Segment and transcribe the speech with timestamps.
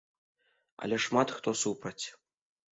[0.85, 2.05] Але шмат хто супраць.